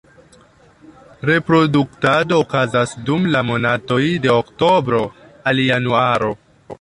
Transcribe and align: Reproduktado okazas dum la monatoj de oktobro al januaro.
Reproduktado 1.29 2.39
okazas 2.45 2.95
dum 3.09 3.27
la 3.35 3.43
monatoj 3.51 4.01
de 4.25 4.33
oktobro 4.39 5.03
al 5.53 5.63
januaro. 5.67 6.33